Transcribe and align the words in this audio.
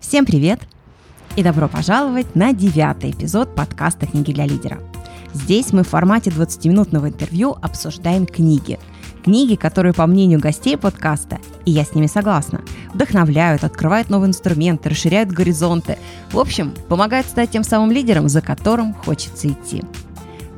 Всем 0.00 0.24
привет 0.24 0.60
и 1.36 1.42
добро 1.42 1.68
пожаловать 1.68 2.34
на 2.34 2.52
девятый 2.52 3.10
эпизод 3.10 3.54
подкаста 3.54 4.06
«Книги 4.06 4.32
для 4.32 4.46
лидера». 4.46 4.78
Здесь 5.32 5.72
мы 5.72 5.82
в 5.82 5.88
формате 5.88 6.30
20-минутного 6.30 7.08
интервью 7.08 7.56
обсуждаем 7.60 8.26
книги. 8.26 8.78
Книги, 9.22 9.54
которые, 9.54 9.92
по 9.92 10.06
мнению 10.06 10.40
гостей 10.40 10.76
подкаста, 10.76 11.38
и 11.64 11.72
я 11.72 11.84
с 11.84 11.94
ними 11.94 12.06
согласна, 12.06 12.62
вдохновляют, 12.94 13.64
открывают 13.64 14.08
новые 14.08 14.28
инструменты, 14.28 14.88
расширяют 14.88 15.30
горизонты. 15.30 15.98
В 16.30 16.38
общем, 16.38 16.72
помогают 16.88 17.26
стать 17.26 17.50
тем 17.50 17.64
самым 17.64 17.90
лидером, 17.90 18.28
за 18.28 18.40
которым 18.40 18.94
хочется 18.94 19.48
идти. 19.48 19.82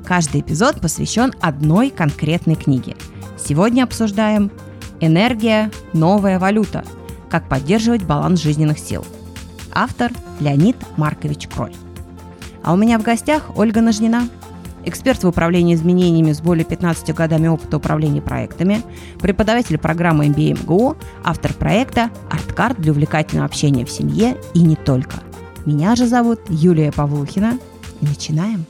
Каждый 0.05 0.43
эпизод 0.43 0.81
посвящен 0.81 1.33
одной 1.41 1.91
конкретной 1.91 2.55
книге. 2.55 2.97
Сегодня 3.37 3.83
обсуждаем 3.83 4.51
«Энергия. 5.01 5.71
Новая 5.93 6.39
валюта. 6.39 6.85
Как 7.31 7.49
поддерживать 7.49 8.05
баланс 8.05 8.41
жизненных 8.41 8.79
сил». 8.79 9.05
Автор 9.73 10.13
Леонид 10.41 10.77
Маркович 10.97 11.49
Кроль. 11.49 11.75
А 12.63 12.73
у 12.73 12.77
меня 12.77 12.99
в 12.99 13.03
гостях 13.03 13.57
Ольга 13.57 13.81
Нажнина, 13.81 14.29
эксперт 14.85 15.23
в 15.23 15.29
управлении 15.29 15.75
изменениями 15.75 16.33
с 16.33 16.41
более 16.41 16.65
15 16.65 17.15
годами 17.15 17.49
опыта 17.49 17.77
управления 17.77 18.23
проектами, 18.23 18.83
преподаватель 19.21 19.79
программы 19.79 20.27
MBA 20.27 20.63
МГУ, 20.63 20.97
автор 21.25 21.53
проекта 21.53 22.11
«Арткарт 22.31 22.81
для 22.81 22.93
увлекательного 22.93 23.47
общения 23.47 23.85
в 23.85 23.91
семье 23.91 24.37
и 24.55 24.63
не 24.63 24.77
только». 24.77 25.23
Меня 25.67 25.97
же 25.97 26.07
зовут 26.07 26.41
Юлия 26.49 26.91
Павлухина. 26.93 27.59
И 28.01 28.07
начинаем. 28.07 28.65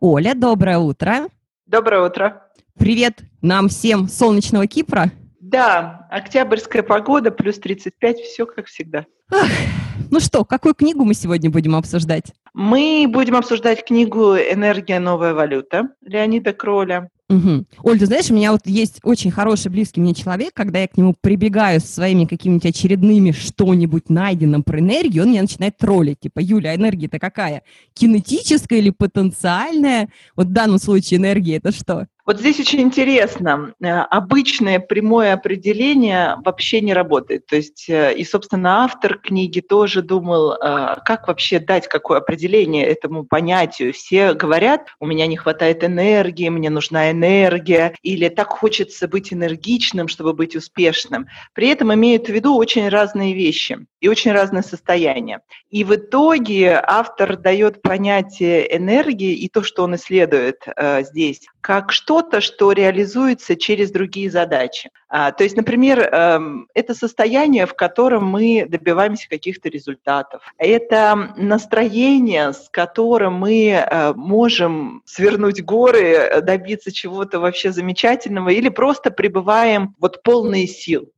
Оля, 0.00 0.34
доброе 0.34 0.78
утро. 0.78 1.28
Доброе 1.66 2.06
утро. 2.06 2.42
Привет 2.78 3.22
нам 3.42 3.68
всем 3.68 4.08
солнечного 4.08 4.66
Кипра. 4.66 5.10
Да, 5.50 6.06
октябрьская 6.10 6.84
погода, 6.84 7.32
плюс 7.32 7.58
35, 7.58 8.18
все 8.20 8.46
как 8.46 8.66
всегда. 8.66 9.04
Ах, 9.32 9.48
ну 10.08 10.20
что, 10.20 10.44
какую 10.44 10.74
книгу 10.74 11.04
мы 11.04 11.12
сегодня 11.12 11.50
будем 11.50 11.74
обсуждать? 11.74 12.32
Мы 12.54 13.06
будем 13.08 13.34
обсуждать 13.34 13.84
книгу 13.84 14.36
«Энергия. 14.36 15.00
Новая 15.00 15.34
валюта» 15.34 15.88
Леонида 16.02 16.52
Кроля. 16.52 17.10
Угу. 17.30 17.64
Оль, 17.82 17.98
ты 17.98 18.06
знаешь, 18.06 18.30
у 18.30 18.34
меня 18.34 18.52
вот 18.52 18.62
есть 18.64 19.00
очень 19.02 19.32
хороший, 19.32 19.72
близкий 19.72 20.00
мне 20.00 20.14
человек, 20.14 20.52
когда 20.54 20.80
я 20.80 20.88
к 20.88 20.96
нему 20.96 21.14
прибегаю 21.20 21.80
со 21.80 21.86
своими 21.86 22.26
какими-нибудь 22.26 22.66
очередными 22.66 23.32
что-нибудь 23.32 24.08
найденным 24.08 24.62
про 24.62 24.78
энергию, 24.78 25.24
он 25.24 25.30
меня 25.30 25.42
начинает 25.42 25.76
троллить, 25.78 26.20
типа, 26.20 26.40
Юля, 26.40 26.70
а 26.70 26.76
энергия-то 26.76 27.18
какая? 27.18 27.62
Кинетическая 27.94 28.78
или 28.78 28.90
потенциальная? 28.90 30.10
Вот 30.36 30.46
в 30.46 30.52
данном 30.52 30.78
случае 30.78 31.18
энергия 31.18 31.56
это 31.56 31.72
что? 31.72 32.06
Вот 32.30 32.38
здесь 32.38 32.60
очень 32.60 32.82
интересно. 32.82 33.74
Э, 33.82 34.02
обычное 34.02 34.78
прямое 34.78 35.32
определение 35.32 36.36
вообще 36.44 36.80
не 36.80 36.94
работает. 36.94 37.44
То 37.46 37.56
есть, 37.56 37.86
э, 37.88 38.14
и, 38.14 38.22
собственно, 38.22 38.84
автор 38.84 39.18
книги 39.18 39.58
тоже 39.58 40.00
думал, 40.00 40.52
э, 40.52 40.94
как 41.04 41.26
вообще 41.26 41.58
дать 41.58 41.88
какое 41.88 42.18
определение 42.18 42.86
этому 42.86 43.24
понятию. 43.24 43.92
Все 43.92 44.32
говорят, 44.34 44.94
у 45.00 45.06
меня 45.06 45.26
не 45.26 45.36
хватает 45.36 45.82
энергии, 45.82 46.48
мне 46.50 46.70
нужна 46.70 47.10
энергия, 47.10 47.96
или 48.02 48.28
так 48.28 48.50
хочется 48.50 49.08
быть 49.08 49.32
энергичным, 49.32 50.06
чтобы 50.06 50.32
быть 50.32 50.54
успешным. 50.54 51.26
При 51.52 51.66
этом 51.66 51.92
имеют 51.92 52.28
в 52.28 52.32
виду 52.32 52.54
очень 52.54 52.88
разные 52.88 53.34
вещи 53.34 53.86
и 54.00 54.08
очень 54.08 54.32
разные 54.32 54.62
состояния. 54.62 55.40
И 55.70 55.84
в 55.84 55.94
итоге 55.94 56.80
автор 56.82 57.36
дает 57.36 57.82
понятие 57.82 58.76
энергии 58.76 59.34
и 59.34 59.48
то, 59.48 59.62
что 59.62 59.84
он 59.84 59.94
исследует 59.94 60.66
здесь, 61.02 61.46
как 61.60 61.92
что-то, 61.92 62.40
что 62.40 62.72
реализуется 62.72 63.56
через 63.56 63.90
другие 63.90 64.30
задачи. 64.30 64.90
А, 65.08 65.32
то 65.32 65.44
есть, 65.44 65.56
например, 65.56 66.00
эм, 66.00 66.68
это 66.74 66.94
состояние, 66.94 67.66
в 67.66 67.74
котором 67.74 68.24
мы 68.26 68.66
добиваемся 68.68 69.28
каких-то 69.28 69.68
результатов. 69.68 70.42
Это 70.56 71.34
настроение, 71.36 72.52
с 72.52 72.68
которым 72.70 73.34
мы 73.34 73.70
э, 73.70 74.12
можем 74.14 75.02
свернуть 75.04 75.62
горы, 75.62 76.40
добиться 76.42 76.92
чего-то 76.92 77.40
вообще 77.40 77.72
замечательного 77.72 78.50
или 78.50 78.68
просто 78.68 79.10
пребываем 79.10 79.94
вот 79.98 80.22
полные 80.22 80.66
сил. 80.66 81.10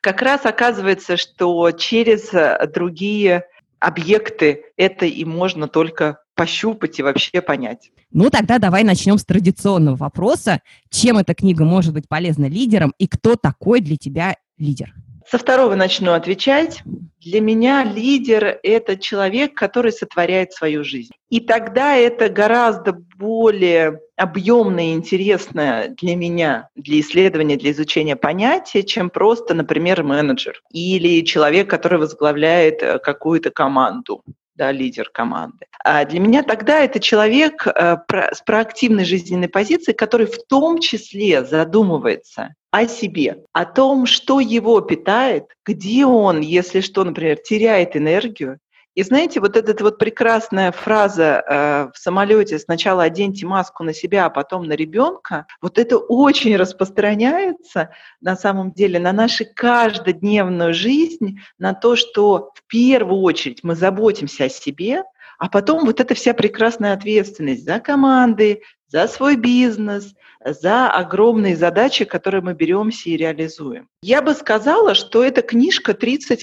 Как 0.00 0.22
раз 0.22 0.46
оказывается, 0.46 1.16
что 1.16 1.70
через 1.72 2.30
другие 2.72 3.44
объекты 3.78 4.64
это 4.76 5.06
и 5.06 5.24
можно 5.24 5.68
только 5.68 6.22
пощупать 6.34 6.98
и 6.98 7.02
вообще 7.02 7.40
понять. 7.40 7.90
Ну, 8.12 8.30
тогда 8.30 8.58
давай 8.58 8.82
начнем 8.82 9.18
с 9.18 9.24
традиционного 9.24 9.96
вопроса. 9.96 10.60
Чем 10.90 11.18
эта 11.18 11.34
книга 11.34 11.64
может 11.64 11.92
быть 11.92 12.08
полезна 12.08 12.46
лидерам 12.46 12.94
и 12.98 13.06
кто 13.06 13.36
такой 13.36 13.80
для 13.80 13.96
тебя 13.96 14.36
лидер? 14.58 14.94
Со 15.30 15.38
второго 15.38 15.74
начну 15.76 16.12
отвечать. 16.12 16.82
Для 17.20 17.40
меня 17.40 17.84
лидер– 17.84 18.58
это 18.62 18.96
человек, 18.96 19.54
который 19.54 19.92
сотворяет 19.92 20.52
свою 20.52 20.82
жизнь. 20.82 21.12
И 21.28 21.40
тогда 21.40 21.94
это 21.94 22.28
гораздо 22.30 22.94
более 22.94 24.00
объемное 24.20 24.90
и 24.90 24.92
интересное 24.92 25.88
для 25.88 26.14
меня, 26.14 26.68
для 26.76 27.00
исследования, 27.00 27.56
для 27.56 27.70
изучения 27.70 28.16
понятия, 28.16 28.82
чем 28.82 29.08
просто, 29.08 29.54
например, 29.54 30.02
менеджер 30.04 30.60
или 30.70 31.24
человек, 31.24 31.70
который 31.70 31.98
возглавляет 31.98 32.82
э, 32.82 32.98
какую-то 32.98 33.50
команду 33.50 34.22
да, 34.56 34.72
лидер 34.72 35.08
команды. 35.10 35.64
А 35.82 36.04
для 36.04 36.20
меня 36.20 36.42
тогда 36.42 36.80
это 36.80 37.00
человек 37.00 37.66
э, 37.66 37.96
с 38.10 38.42
проактивной 38.42 39.06
жизненной 39.06 39.48
позицией, 39.48 39.96
который 39.96 40.26
в 40.26 40.36
том 40.48 40.80
числе 40.80 41.42
задумывается 41.42 42.54
о 42.70 42.86
себе, 42.86 43.38
о 43.54 43.64
том, 43.64 44.04
что 44.04 44.38
его 44.38 44.82
питает, 44.82 45.44
где 45.64 46.04
он, 46.04 46.40
если 46.40 46.82
что, 46.82 47.04
например, 47.04 47.38
теряет 47.38 47.96
энергию, 47.96 48.58
и 49.00 49.02
знаете, 49.02 49.40
вот 49.40 49.56
эта 49.56 49.82
вот 49.82 49.96
прекрасная 49.96 50.72
фраза 50.72 51.42
э, 51.48 51.88
в 51.94 51.98
самолете 51.98 52.58
«сначала 52.58 53.04
оденьте 53.04 53.46
маску 53.46 53.82
на 53.82 53.94
себя, 53.94 54.26
а 54.26 54.30
потом 54.30 54.64
на 54.64 54.74
ребенка», 54.74 55.46
вот 55.62 55.78
это 55.78 55.96
очень 55.96 56.54
распространяется 56.56 57.88
на 58.20 58.36
самом 58.36 58.72
деле 58.72 58.98
на 58.98 59.12
нашу 59.12 59.46
каждодневную 59.56 60.74
жизнь, 60.74 61.38
на 61.58 61.72
то, 61.72 61.96
что 61.96 62.50
в 62.54 62.62
первую 62.66 63.22
очередь 63.22 63.60
мы 63.62 63.74
заботимся 63.74 64.44
о 64.44 64.48
себе, 64.50 65.04
а 65.38 65.48
потом 65.48 65.86
вот 65.86 65.98
эта 65.98 66.14
вся 66.14 66.34
прекрасная 66.34 66.92
ответственность 66.92 67.64
за 67.64 67.80
команды, 67.80 68.60
за 68.88 69.08
свой 69.08 69.36
бизнес, 69.36 70.12
за 70.44 70.90
огромные 70.90 71.56
задачи, 71.56 72.04
которые 72.04 72.42
мы 72.42 72.52
беремся 72.52 73.08
и 73.08 73.16
реализуем. 73.16 73.88
Я 74.02 74.20
бы 74.20 74.34
сказала, 74.34 74.94
что 74.94 75.24
эта 75.24 75.40
книжка 75.40 75.92
30+. 75.92 76.36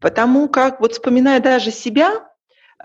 Потому 0.00 0.48
как, 0.48 0.80
вот 0.80 0.92
вспоминая 0.92 1.40
даже 1.40 1.70
себя, 1.70 2.28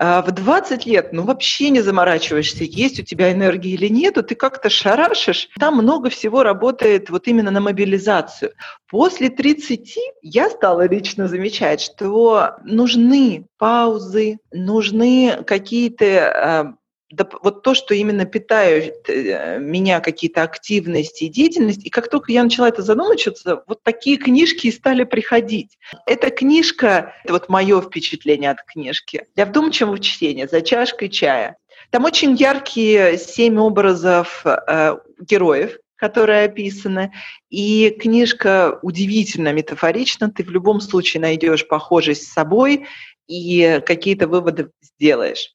а, 0.00 0.22
в 0.22 0.30
20 0.30 0.86
лет, 0.86 1.12
ну, 1.12 1.24
вообще 1.24 1.70
не 1.70 1.80
заморачиваешься, 1.80 2.62
есть 2.62 3.00
у 3.00 3.02
тебя 3.02 3.32
энергия 3.32 3.72
или 3.72 3.88
нету, 3.88 4.22
ты 4.22 4.36
как-то 4.36 4.70
шарашишь. 4.70 5.48
Там 5.58 5.74
много 5.74 6.08
всего 6.08 6.44
работает 6.44 7.10
вот 7.10 7.26
именно 7.26 7.50
на 7.50 7.60
мобилизацию. 7.60 8.52
После 8.88 9.28
30 9.28 9.98
я 10.22 10.50
стала 10.50 10.86
лично 10.86 11.26
замечать, 11.26 11.80
что 11.80 12.56
нужны 12.62 13.48
паузы, 13.58 14.38
нужны 14.52 15.42
какие-то 15.44 16.06
а, 16.06 16.74
вот 17.10 17.62
то, 17.62 17.74
что 17.74 17.94
именно 17.94 18.26
питают 18.26 19.08
э, 19.08 19.58
меня 19.58 20.00
какие-то 20.00 20.42
активности 20.42 21.24
и 21.24 21.28
деятельность, 21.28 21.84
и 21.84 21.90
как 21.90 22.10
только 22.10 22.32
я 22.32 22.42
начала 22.42 22.68
это 22.68 22.82
задумываться, 22.82 23.62
вот 23.66 23.82
такие 23.82 24.18
книжки 24.18 24.66
и 24.66 24.72
стали 24.72 25.04
приходить. 25.04 25.78
Эта 26.06 26.30
книжка, 26.30 27.14
это 27.24 27.32
вот 27.32 27.48
мое 27.48 27.80
впечатление 27.80 28.50
от 28.50 28.62
книжки, 28.64 29.26
для 29.34 29.46
вдумчивого 29.46 29.98
чтения, 29.98 30.46
за 30.46 30.60
чашкой 30.60 31.08
чая. 31.08 31.56
Там 31.90 32.04
очень 32.04 32.34
яркие 32.34 33.16
семь 33.16 33.58
образов 33.58 34.44
э, 34.44 34.96
героев, 35.20 35.78
которые 35.96 36.44
описаны. 36.44 37.12
И 37.48 37.90
книжка 37.90 38.78
удивительно 38.82 39.52
метафорична. 39.52 40.30
Ты 40.30 40.44
в 40.44 40.50
любом 40.50 40.80
случае 40.80 41.22
найдешь 41.22 41.66
похожесть 41.66 42.28
с 42.28 42.32
собой 42.32 42.86
и 43.26 43.82
какие-то 43.84 44.28
выводы 44.28 44.70
сделаешь. 44.82 45.54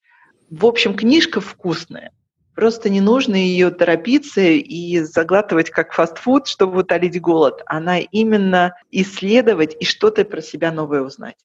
В 0.50 0.66
общем, 0.66 0.96
книжка 0.96 1.42
вкусная. 1.42 2.12
Просто 2.56 2.90
не 2.90 3.02
нужно 3.02 3.36
ее 3.36 3.72
торопиться 3.72 4.42
и 4.42 5.00
заглатывать 5.00 5.72
как 5.72 5.92
фастфуд, 5.94 6.48
чтобы 6.48 6.82
утолить 6.82 7.20
голод. 7.20 7.62
Она 7.66 8.00
именно 8.00 8.76
исследовать 8.92 9.76
и 9.80 9.86
что-то 9.86 10.24
про 10.24 10.42
себя 10.42 10.72
новое 10.72 11.02
узнать. 11.02 11.36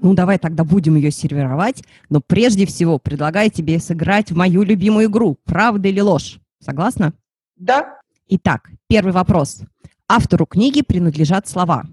Ну, 0.00 0.14
давай 0.14 0.38
тогда 0.38 0.62
будем 0.62 0.94
ее 0.94 1.10
сервировать, 1.10 1.82
но 2.08 2.20
прежде 2.20 2.66
всего 2.66 2.98
предлагаю 3.00 3.50
тебе 3.50 3.80
сыграть 3.80 4.30
в 4.30 4.36
мою 4.36 4.62
любимую 4.62 5.08
игру 5.08 5.36
«Правда 5.44 5.88
или 5.88 6.00
ложь». 6.00 6.38
Согласна? 6.60 7.14
Да. 7.56 7.98
Итак, 8.28 8.70
первый 8.86 9.12
вопрос. 9.12 9.62
Автору 10.06 10.46
книги 10.46 10.82
принадлежат 10.82 11.48
слова. 11.48 11.84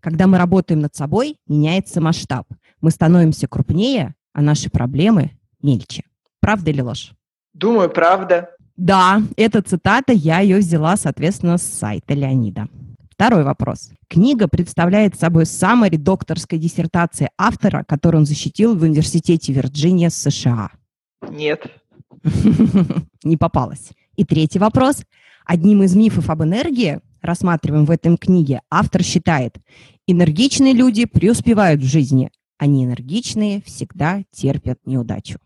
Когда 0.00 0.26
мы 0.26 0.38
работаем 0.38 0.80
над 0.80 0.96
собой, 0.96 1.36
меняется 1.46 2.00
масштаб. 2.00 2.48
Мы 2.80 2.90
становимся 2.90 3.46
крупнее, 3.46 4.16
а 4.32 4.42
наши 4.42 4.70
проблемы 4.70 5.32
мельче. 5.62 6.04
Правда 6.40 6.70
или 6.70 6.80
ложь? 6.80 7.12
Думаю, 7.54 7.90
правда. 7.90 8.50
Да, 8.76 9.22
эта 9.36 9.62
цитата, 9.62 10.12
я 10.12 10.40
ее 10.40 10.58
взяла, 10.58 10.96
соответственно, 10.96 11.58
с 11.58 11.62
сайта 11.62 12.14
Леонида. 12.14 12.68
Второй 13.10 13.44
вопрос. 13.44 13.90
Книга 14.08 14.48
представляет 14.48 15.14
собой 15.14 15.46
саммари 15.46 15.96
докторской 15.96 16.58
диссертации 16.58 17.28
автора, 17.38 17.84
которую 17.86 18.20
он 18.20 18.26
защитил 18.26 18.74
в 18.76 18.82
Университете 18.82 19.52
Вирджиния 19.52 20.10
США. 20.10 20.70
Нет. 21.28 21.66
Не 23.22 23.36
попалась. 23.36 23.90
И 24.16 24.24
третий 24.24 24.58
вопрос. 24.58 25.02
Одним 25.44 25.82
из 25.82 25.94
мифов 25.94 26.30
об 26.30 26.42
энергии, 26.42 27.00
рассматриваем 27.20 27.84
в 27.84 27.90
этом 27.90 28.16
книге, 28.16 28.62
автор 28.70 29.02
считает, 29.02 29.56
энергичные 30.06 30.72
люди 30.72 31.04
преуспевают 31.04 31.80
в 31.80 31.86
жизни, 31.86 32.30
а 32.62 32.66
неэнергичные 32.66 33.60
всегда 33.66 34.22
терпят 34.30 34.78
неудачу. 34.86 35.40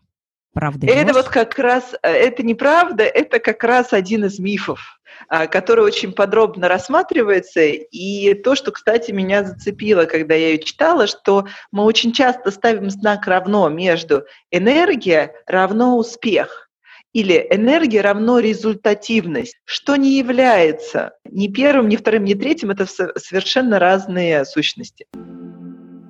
Правда 0.53 0.85
это 0.85 1.13
вот 1.13 1.29
как 1.29 1.57
раз, 1.57 1.95
э, 2.03 2.11
это 2.11 2.43
неправда, 2.43 3.05
это 3.05 3.39
как 3.39 3.63
раз 3.63 3.91
один 3.91 4.25
из 4.25 4.37
мифов, 4.37 4.99
а, 5.27 5.47
который 5.47 5.83
очень 5.83 6.11
подробно 6.11 6.67
рассматривается. 6.67 7.61
И 7.61 8.35
то, 8.35 8.53
что, 8.53 8.71
кстати, 8.71 9.09
меня 9.09 9.43
зацепило, 9.43 10.05
когда 10.05 10.35
я 10.35 10.49
ее 10.49 10.59
читала, 10.59 11.07
что 11.07 11.47
мы 11.71 11.85
очень 11.85 12.11
часто 12.11 12.51
ставим 12.51 12.91
знак 12.91 13.25
равно 13.25 13.67
между 13.67 14.25
энергия 14.51 15.33
равно 15.47 15.97
успех 15.97 16.69
или 17.13 17.47
энергия 17.49 18.01
равно 18.01 18.37
результативность, 18.37 19.57
что 19.65 19.95
не 19.95 20.19
является 20.19 21.13
ни 21.25 21.47
первым, 21.47 21.89
ни 21.89 21.95
вторым, 21.95 22.25
ни 22.25 22.35
третьим, 22.35 22.69
это 22.69 22.85
совершенно 22.85 23.79
разные 23.79 24.45
сущности. 24.45 25.07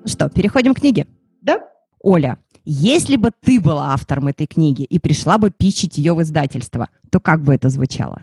Что, 0.07 0.29
переходим 0.29 0.73
к 0.73 0.79
книге? 0.79 1.05
Да. 1.41 1.69
Оля, 1.99 2.37
если 2.63 3.17
бы 3.17 3.31
ты 3.43 3.59
была 3.59 3.93
автором 3.93 4.27
этой 4.27 4.47
книги 4.47 4.83
и 4.83 4.99
пришла 4.99 5.37
бы 5.37 5.51
пичить 5.51 5.97
ее 5.97 6.13
в 6.13 6.21
издательство, 6.21 6.89
то 7.11 7.19
как 7.19 7.41
бы 7.41 7.53
это 7.53 7.69
звучало? 7.69 8.21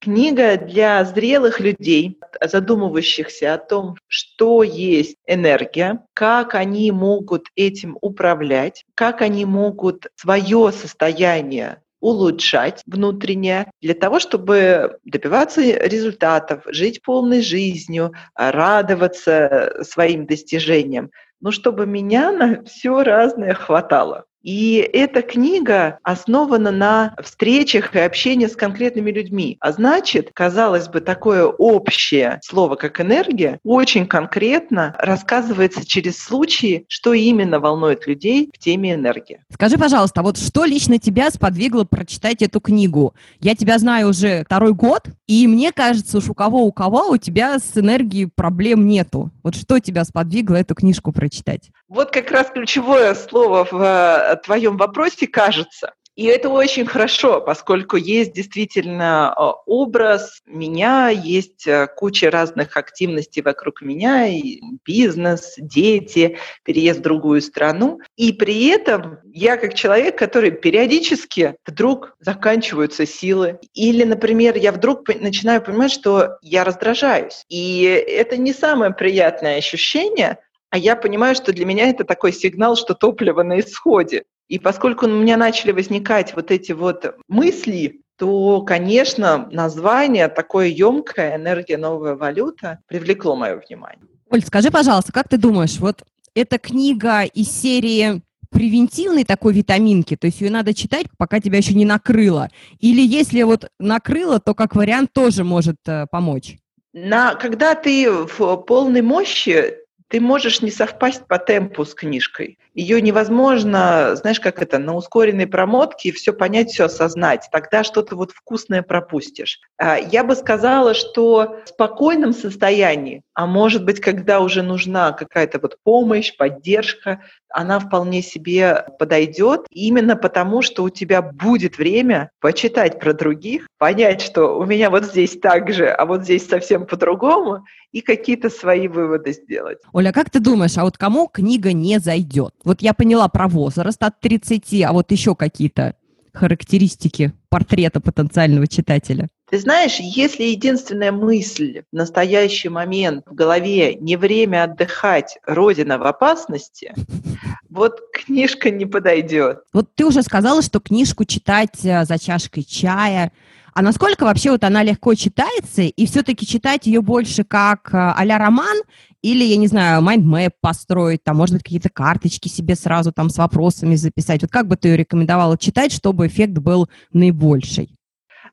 Книга 0.00 0.56
для 0.56 1.04
зрелых 1.04 1.60
людей, 1.60 2.18
задумывающихся 2.42 3.52
о 3.52 3.58
том, 3.58 3.96
что 4.06 4.62
есть 4.62 5.16
энергия, 5.26 6.04
как 6.14 6.54
они 6.54 6.90
могут 6.90 7.48
этим 7.54 7.98
управлять, 8.00 8.84
как 8.94 9.20
они 9.20 9.44
могут 9.44 10.06
свое 10.16 10.72
состояние 10.72 11.82
улучшать 12.00 12.82
внутреннее 12.86 13.70
для 13.80 13.94
того, 13.94 14.18
чтобы 14.18 14.98
добиваться 15.04 15.60
результатов, 15.60 16.62
жить 16.66 17.02
полной 17.02 17.42
жизнью, 17.42 18.12
радоваться 18.34 19.82
своим 19.82 20.26
достижениям 20.26 21.10
но 21.40 21.50
чтобы 21.50 21.86
меня 21.86 22.32
на 22.32 22.62
все 22.64 23.02
разное 23.02 23.54
хватало. 23.54 24.24
И 24.42 24.76
эта 24.92 25.22
книга 25.22 25.98
основана 26.02 26.70
на 26.70 27.14
встречах 27.22 27.94
и 27.94 27.98
общении 27.98 28.46
с 28.46 28.56
конкретными 28.56 29.10
людьми. 29.10 29.56
А 29.60 29.72
значит, 29.72 30.30
казалось 30.32 30.88
бы, 30.88 31.00
такое 31.00 31.44
общее 31.44 32.40
слово, 32.42 32.76
как 32.76 33.00
энергия, 33.00 33.58
очень 33.64 34.06
конкретно 34.06 34.94
рассказывается 34.98 35.86
через 35.86 36.18
случаи, 36.18 36.84
что 36.88 37.12
именно 37.12 37.60
волнует 37.60 38.06
людей 38.06 38.50
в 38.54 38.58
теме 38.58 38.94
энергии. 38.94 39.42
Скажи, 39.52 39.76
пожалуйста, 39.76 40.22
вот 40.22 40.38
что 40.38 40.64
лично 40.64 40.98
тебя 40.98 41.30
сподвигло 41.30 41.84
прочитать 41.84 42.42
эту 42.42 42.60
книгу? 42.60 43.14
Я 43.40 43.54
тебя 43.54 43.78
знаю 43.78 44.08
уже 44.08 44.44
второй 44.44 44.72
год, 44.72 45.04
и 45.26 45.46
мне 45.46 45.72
кажется, 45.72 46.18
уж 46.18 46.28
у 46.28 46.34
кого 46.34 46.64
у 46.64 46.72
кого 46.72 47.08
у 47.08 47.16
тебя 47.16 47.58
с 47.58 47.76
энергией 47.76 48.26
проблем 48.26 48.86
нету. 48.86 49.30
Вот 49.42 49.54
что 49.54 49.78
тебя 49.78 50.04
сподвигло 50.04 50.56
эту 50.56 50.74
книжку 50.74 51.12
прочитать? 51.12 51.70
Вот 51.88 52.10
как 52.10 52.30
раз 52.30 52.50
ключевое 52.50 53.14
слово 53.14 53.66
в 53.70 53.82
э, 53.82 54.36
твоем 54.44 54.76
вопросе 54.76 55.26
кажется. 55.26 55.92
И 56.20 56.24
это 56.24 56.50
очень 56.50 56.84
хорошо, 56.84 57.40
поскольку 57.40 57.96
есть 57.96 58.34
действительно 58.34 59.34
э, 59.34 59.42
образ 59.64 60.42
меня, 60.44 61.08
есть 61.08 61.66
э, 61.66 61.86
куча 61.96 62.30
разных 62.30 62.76
активностей 62.76 63.40
вокруг 63.40 63.80
меня, 63.80 64.26
и 64.26 64.60
бизнес, 64.84 65.54
дети, 65.56 66.36
переезд 66.62 66.98
в 66.98 67.02
другую 67.04 67.40
страну. 67.40 68.00
И 68.16 68.34
при 68.34 68.68
этом 68.68 69.20
я 69.32 69.56
как 69.56 69.72
человек, 69.72 70.18
который 70.18 70.50
периодически 70.50 71.56
вдруг 71.64 72.14
заканчиваются 72.20 73.06
силы. 73.06 73.58
Или, 73.72 74.04
например, 74.04 74.58
я 74.58 74.72
вдруг 74.72 75.08
начинаю 75.08 75.62
понимать, 75.62 75.90
что 75.90 76.36
я 76.42 76.64
раздражаюсь. 76.64 77.46
И 77.48 77.84
это 77.84 78.36
не 78.36 78.52
самое 78.52 78.92
приятное 78.92 79.56
ощущение, 79.56 80.36
а 80.68 80.76
я 80.76 80.96
понимаю, 80.96 81.34
что 81.34 81.54
для 81.54 81.64
меня 81.64 81.88
это 81.88 82.04
такой 82.04 82.34
сигнал, 82.34 82.76
что 82.76 82.92
топливо 82.92 83.42
на 83.42 83.60
исходе. 83.60 84.24
И 84.50 84.58
поскольку 84.58 85.06
у 85.06 85.08
меня 85.08 85.36
начали 85.36 85.70
возникать 85.70 86.34
вот 86.34 86.50
эти 86.50 86.72
вот 86.72 87.14
мысли, 87.28 88.02
то, 88.18 88.62
конечно, 88.62 89.48
название 89.52 90.26
такое 90.26 90.66
емкое 90.66 91.36
«Энергия. 91.36 91.76
Новая 91.76 92.16
валюта» 92.16 92.80
привлекло 92.88 93.36
мое 93.36 93.62
внимание. 93.64 94.04
Оль, 94.28 94.42
скажи, 94.42 94.72
пожалуйста, 94.72 95.12
как 95.12 95.28
ты 95.28 95.38
думаешь, 95.38 95.78
вот 95.78 96.02
эта 96.34 96.58
книга 96.58 97.22
из 97.22 97.48
серии 97.48 98.22
превентивной 98.50 99.22
такой 99.22 99.54
витаминки, 99.54 100.16
то 100.16 100.26
есть 100.26 100.40
ее 100.40 100.50
надо 100.50 100.74
читать, 100.74 101.06
пока 101.16 101.38
тебя 101.38 101.58
еще 101.58 101.74
не 101.74 101.84
накрыло, 101.84 102.50
или 102.80 103.00
если 103.00 103.42
вот 103.44 103.70
накрыло, 103.78 104.40
то 104.40 104.54
как 104.54 104.74
вариант 104.74 105.12
тоже 105.12 105.44
может 105.44 105.76
э, 105.86 106.06
помочь? 106.10 106.56
На, 106.92 107.36
когда 107.36 107.76
ты 107.76 108.10
в 108.10 108.56
полной 108.56 109.02
мощи, 109.02 109.76
ты 110.10 110.20
можешь 110.20 110.60
не 110.60 110.72
совпасть 110.72 111.24
по 111.26 111.38
темпу 111.38 111.84
с 111.84 111.94
книжкой. 111.94 112.58
Ее 112.74 113.00
невозможно, 113.00 114.16
знаешь, 114.16 114.40
как 114.40 114.60
это, 114.60 114.78
на 114.78 114.94
ускоренной 114.96 115.46
промотке 115.46 116.10
все 116.10 116.32
понять, 116.32 116.70
все 116.70 116.86
осознать. 116.86 117.48
Тогда 117.52 117.84
что-то 117.84 118.16
вот 118.16 118.32
вкусное 118.32 118.82
пропустишь. 118.82 119.60
А, 119.78 119.96
я 119.98 120.24
бы 120.24 120.34
сказала, 120.34 120.94
что 120.94 121.60
в 121.64 121.68
спокойном 121.68 122.32
состоянии, 122.32 123.22
а 123.34 123.46
может 123.46 123.84
быть, 123.84 124.00
когда 124.00 124.40
уже 124.40 124.62
нужна 124.62 125.12
какая-то 125.12 125.60
вот 125.60 125.76
помощь, 125.84 126.36
поддержка, 126.36 127.20
она 127.48 127.78
вполне 127.78 128.22
себе 128.22 128.86
подойдет 128.98 129.66
именно 129.70 130.16
потому, 130.16 130.62
что 130.62 130.82
у 130.82 130.90
тебя 130.90 131.22
будет 131.22 131.78
время 131.78 132.30
почитать 132.40 132.98
про 132.98 133.12
других, 133.12 133.68
понять, 133.78 134.22
что 134.22 134.58
у 134.58 134.64
меня 134.64 134.90
вот 134.90 135.04
здесь 135.04 135.38
так 135.38 135.72
же, 135.72 135.88
а 135.88 136.04
вот 136.04 136.22
здесь 136.22 136.48
совсем 136.48 136.86
по-другому, 136.86 137.64
и 137.92 138.00
какие-то 138.00 138.50
свои 138.50 138.88
выводы 138.88 139.32
сделать. 139.32 139.78
Оля, 139.92 140.12
как 140.12 140.30
ты 140.30 140.40
думаешь, 140.40 140.76
а 140.78 140.84
вот 140.84 140.96
кому 140.98 141.28
книга 141.28 141.72
не 141.72 141.98
зайдет? 141.98 142.54
Вот 142.64 142.82
я 142.82 142.94
поняла 142.94 143.28
про 143.28 143.48
возраст 143.48 144.02
от 144.02 144.20
30, 144.20 144.82
а 144.82 144.92
вот 144.92 145.10
еще 145.10 145.34
какие-то 145.34 145.94
характеристики 146.32 147.32
портрета 147.48 148.00
потенциального 148.00 148.66
читателя? 148.66 149.28
Ты 149.50 149.58
знаешь, 149.58 149.98
если 149.98 150.44
единственная 150.44 151.10
мысль 151.10 151.82
в 151.90 151.96
настоящий 151.96 152.68
момент 152.68 153.24
в 153.26 153.34
голове 153.34 153.96
не 153.96 154.16
время 154.16 154.64
отдыхать, 154.64 155.38
Родина 155.44 155.98
в 155.98 156.04
опасности, 156.04 156.94
вот 157.68 158.00
книжка 158.12 158.70
не 158.70 158.86
подойдет. 158.86 159.58
Вот 159.72 159.92
ты 159.96 160.06
уже 160.06 160.22
сказала, 160.22 160.62
что 160.62 160.78
книжку 160.78 161.24
читать 161.24 161.84
э, 161.84 162.04
за 162.04 162.18
чашкой 162.18 162.62
чая. 162.62 163.32
А 163.80 163.82
насколько 163.82 164.24
вообще 164.24 164.50
вот 164.50 164.62
она 164.62 164.82
легко 164.82 165.14
читается, 165.14 165.80
и 165.80 166.04
все-таки 166.04 166.46
читать 166.46 166.84
ее 166.86 167.00
больше 167.00 167.44
как 167.44 167.88
э, 167.94 167.96
а 167.96 168.38
роман, 168.38 168.82
или, 169.22 169.42
я 169.42 169.56
не 169.56 169.68
знаю, 169.68 170.02
mind 170.02 170.31
map 170.31 170.52
построить, 170.60 171.24
там, 171.24 171.38
может 171.38 171.54
быть, 171.54 171.62
какие-то 171.62 171.88
карточки 171.88 172.48
себе 172.48 172.74
сразу 172.74 173.10
там 173.10 173.30
с 173.30 173.38
вопросами 173.38 173.94
записать. 173.94 174.42
Вот 174.42 174.50
как 174.50 174.68
бы 174.68 174.76
ты 174.76 174.88
ее 174.88 174.98
рекомендовала 174.98 175.56
читать, 175.56 175.92
чтобы 175.94 176.26
эффект 176.26 176.58
был 176.58 176.90
наибольший? 177.14 177.96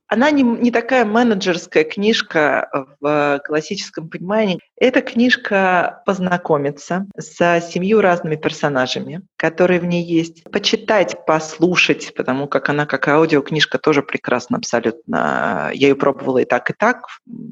Она 0.07 0.31
не, 0.31 0.43
не 0.43 0.71
такая 0.71 1.05
менеджерская 1.05 1.83
книжка 1.83 2.69
в 2.99 3.41
классическом 3.45 4.09
понимании. 4.09 4.59
Это 4.79 5.01
книжка 5.01 6.03
познакомиться 6.05 7.07
с 7.17 7.61
семью 7.61 8.01
разными 8.01 8.35
персонажами, 8.35 9.21
которые 9.35 9.79
в 9.79 9.85
ней 9.85 10.03
есть, 10.03 10.43
почитать, 10.45 11.25
послушать, 11.25 12.13
потому 12.15 12.47
как 12.47 12.69
она 12.69 12.85
как 12.85 13.07
аудиокнижка 13.07 13.79
тоже 13.79 14.03
прекрасно 14.03 14.57
абсолютно. 14.57 15.71
Я 15.73 15.89
ее 15.89 15.95
пробовала 15.95 16.39
и 16.39 16.45
так, 16.45 16.69
и 16.69 16.73
так, 16.73 17.07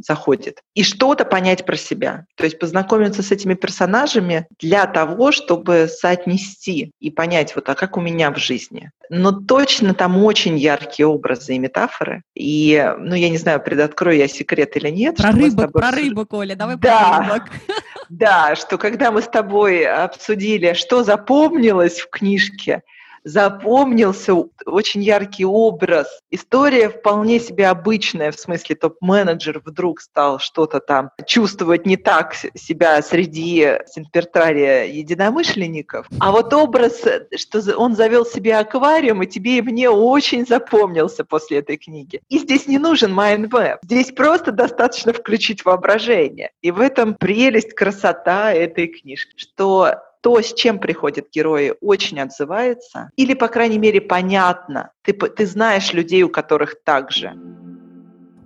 заходит. 0.06 0.62
И 0.76 0.84
что-то 0.84 1.26
понять 1.26 1.66
про 1.66 1.76
себя. 1.76 2.26
То 2.36 2.46
есть 2.46 2.60
познакомиться 2.60 3.24
с 3.24 3.32
этими 3.32 3.56
персонажами 3.56 4.48
для 4.60 4.86
того, 4.86 5.32
чтобы 5.32 5.88
соотнести 5.88 6.92
и 7.00 7.12
понять, 7.12 7.56
вот 7.56 7.68
а 7.70 7.76
как 7.76 7.98
у 7.98 8.02
меня 8.02 8.32
в 8.32 8.38
жизни. 8.38 8.92
Но 9.10 9.32
точно 9.32 9.94
там 9.94 10.24
очень 10.24 10.58
яркие 10.58 11.08
образы 11.08 11.56
и 11.56 11.60
метафоры. 11.60 12.24
И, 12.34 12.94
ну, 13.00 13.16
я 13.16 13.30
не 13.30 13.38
знаю, 13.38 13.62
предоткрою 13.62 14.18
я 14.18 14.28
секрет 14.28 14.76
или 14.78 14.90
нет. 14.90 15.18
Про 15.18 15.32
рыбок, 15.32 15.72
про 15.72 15.92
рыбок, 15.92 16.34
Оля, 16.34 16.56
давай 16.56 16.78
да, 16.78 17.18
про 17.18 17.24
рыбок. 17.24 17.50
Да, 18.08 18.56
что 18.56 18.78
когда 18.78 19.12
мы 19.12 19.24
с 19.24 19.28
тобой 19.28 19.84
обсудили, 19.84 20.74
что 20.74 21.04
запомнилось 21.04 22.00
в 22.00 22.10
книжке, 22.12 22.84
запомнился 23.26 24.34
очень 24.66 25.04
яркий 25.04 25.46
образ. 25.46 26.08
История 26.30 26.90
вполне 26.90 27.40
себе 27.40 27.68
обычная, 27.68 28.32
в 28.32 28.40
смысле 28.40 28.76
топ-менеджер 28.76 29.62
вдруг 29.66 30.00
стал 30.00 30.40
что-то 30.40 30.80
там 30.80 31.10
чувствовать 31.26 31.86
не 31.86 31.98
так 31.98 32.36
себя 32.36 33.02
среди 33.02 33.80
симпертария 33.88 34.86
единомышленников. 34.86 36.08
А 36.20 36.32
вот 36.32 36.54
образ, 36.54 37.02
что 37.36 37.78
он 37.78 37.96
завел 37.96 38.26
себе 38.26 38.56
аквариум, 38.58 39.24
и 39.24 39.28
тебе 39.28 39.58
и 39.58 39.62
мне 39.62 39.90
очень 39.90 40.46
запомнился 40.46 41.26
после 41.26 41.58
этой 41.60 41.78
книги. 41.78 42.22
И 42.30 42.38
здесь 42.38 42.68
не 42.68 42.78
нужен 42.78 43.12
mind 43.12 43.46
map. 43.46 43.80
Здесь 43.84 44.12
просто 44.12 44.52
достаточно 44.52 45.14
включить 45.14 45.66
воображение. 45.66 46.52
И 46.62 46.70
в 46.70 46.80
этом 46.80 47.16
прелесть, 47.16 47.74
красота 47.74 48.54
этой 48.54 48.88
книжки, 48.88 49.34
что 49.38 49.96
то, 50.26 50.42
с 50.42 50.56
чем 50.56 50.80
приходят 50.80 51.28
герои, 51.32 51.76
очень 51.82 52.20
отзывается, 52.20 53.12
или, 53.16 53.36
по 53.36 53.48
крайней 53.48 53.78
мере, 53.78 54.02
понятно. 54.02 54.90
Ты, 55.04 55.14
ты 55.14 55.46
знаешь 55.46 55.94
людей, 55.94 56.24
у 56.24 56.30
которых 56.30 56.78
так 56.84 57.12
же. 57.12 57.36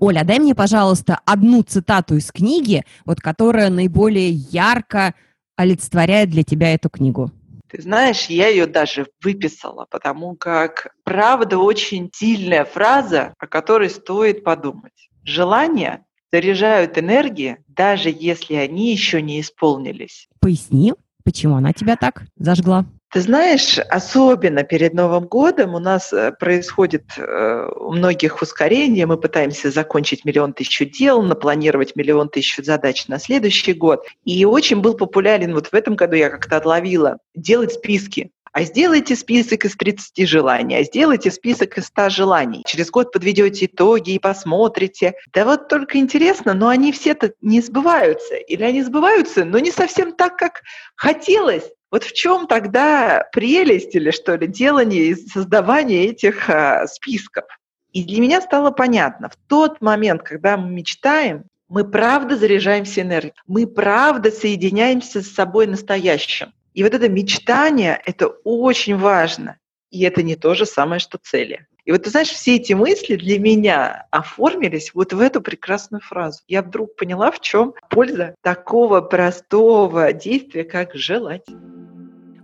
Оля, 0.01 0.25
дай 0.25 0.39
мне, 0.39 0.53
пожалуйста, 0.53 1.21
одну 1.24 1.63
цитату 1.63 2.17
из 2.17 2.33
книги, 2.33 2.83
вот 3.05 3.21
которая 3.21 3.69
наиболее 3.69 4.29
ярко 4.29 5.15
олицетворяет 5.55 6.31
для 6.31 6.43
тебя 6.43 6.74
эту 6.74 6.89
книгу. 6.89 7.31
Ты 7.69 7.81
знаешь, 7.81 8.25
я 8.25 8.50
ее 8.50 8.65
даже 8.65 9.07
выписала, 9.24 9.88
потому 9.89 10.36
как 10.36 10.93
правда 11.05 11.59
очень 11.59 12.12
сильная 12.13 12.65
фраза, 12.65 13.33
о 13.39 13.48
которой 13.48 13.89
стоит 13.89 14.43
подумать. 14.43 15.09
Желания 15.24 16.03
заряжают 16.29 16.98
энергии, 16.98 17.63
даже 17.69 18.09
если 18.09 18.55
они 18.55 18.91
еще 18.91 19.21
не 19.21 19.39
исполнились. 19.39 20.27
Поясни. 20.41 20.93
Почему 21.29 21.57
она 21.57 21.74
тебя 21.74 21.95
так 21.95 22.24
зажгла? 22.39 22.88
Ты 23.12 23.21
знаешь, 23.21 23.77
особенно 23.77 24.63
перед 24.63 24.95
Новым 24.95 25.25
годом 25.27 25.75
у 25.75 25.79
нас 25.79 26.12
э, 26.12 26.31
происходит 26.31 27.03
э, 27.17 27.69
у 27.75 27.91
многих 27.91 28.41
ускорение. 28.41 29.05
Мы 29.05 29.15
пытаемся 29.15 29.69
закончить 29.69 30.25
миллион 30.25 30.53
тысяч 30.53 30.91
дел, 30.98 31.21
напланировать 31.21 31.95
миллион 31.95 32.29
тысяч 32.29 32.57
задач 32.65 33.07
на 33.07 33.19
следующий 33.19 33.74
год. 33.74 34.07
И 34.25 34.43
очень 34.43 34.81
был 34.81 34.95
популярен, 34.95 35.53
вот 35.53 35.67
в 35.67 35.74
этом 35.75 35.95
году 35.95 36.15
я 36.15 36.31
как-то 36.31 36.57
отловила, 36.57 37.19
делать 37.36 37.74
списки. 37.74 38.31
А 38.51 38.63
сделайте 38.63 39.15
список 39.15 39.65
из 39.65 39.75
30 39.75 40.27
желаний, 40.27 40.77
а 40.77 40.84
сделайте 40.84 41.32
список 41.32 41.77
из 41.77 41.86
100 41.86 42.10
желаний. 42.10 42.63
Через 42.65 42.89
год 42.89 43.12
подведете 43.12 43.65
итоги 43.65 44.12
и 44.12 44.20
посмотрите. 44.20 45.13
Да 45.34 45.46
вот 45.46 45.68
только 45.68 45.98
интересно, 45.98 46.53
но 46.53 46.70
они 46.70 46.91
все-то 46.91 47.34
не 47.41 47.62
сбываются. 47.62 48.36
Или 48.36 48.63
они 48.63 48.84
сбываются, 48.84 49.46
но 49.46 49.60
не 49.60 49.72
совсем 49.72 50.13
так, 50.13 50.38
как 50.38 50.62
хотелось. 50.96 51.65
Вот 51.91 52.03
в 52.03 52.13
чем 52.13 52.48
тогда 52.48 53.27
прелесть 53.32 53.96
или 53.96 54.12
что 54.12 54.36
ли 54.36 54.48
делание 54.48 55.06
и 55.06 55.15
создавание 55.15 56.08
этих 56.08 56.50
а, 56.50 56.86
списков? 56.88 57.46
И 57.94 58.03
для 58.03 58.22
меня 58.22 58.41
стало 58.41 58.70
понятно, 58.70 59.29
в 59.29 59.36
тот 59.48 59.82
момент, 59.82 60.22
когда 60.22 60.58
мы 60.58 60.70
мечтаем, 60.70 61.46
мы 61.68 61.89
правда 61.89 62.36
заряжаемся 62.36 63.01
энергией, 63.01 63.34
мы 63.48 63.65
правда 63.65 64.32
соединяемся 64.32 65.22
с 65.22 65.32
собой 65.32 65.65
настоящим. 65.65 66.53
И 66.79 66.83
вот 66.83 66.93
это 66.93 67.09
мечтание, 67.09 68.01
это 68.05 68.27
очень 68.45 68.95
важно. 68.95 69.57
И 69.91 70.01
это 70.03 70.24
не 70.24 70.38
то 70.38 70.55
же 70.55 70.65
самое, 70.65 71.01
что 71.01 71.17
цели. 71.21 71.67
И 71.83 71.91
вот 71.91 72.03
ты 72.03 72.09
знаешь, 72.09 72.29
все 72.29 72.55
эти 72.55 72.71
мысли 72.71 73.17
для 73.17 73.38
меня 73.38 74.05
оформились 74.12 74.91
вот 74.93 75.12
в 75.12 75.19
эту 75.19 75.41
прекрасную 75.41 76.00
фразу. 76.00 76.39
Я 76.48 76.62
вдруг 76.62 76.95
поняла, 76.95 77.31
в 77.31 77.41
чем 77.41 77.74
польза 77.89 78.33
такого 78.41 79.01
простого 79.01 80.13
действия, 80.13 80.63
как 80.63 80.95
желать. 80.95 81.43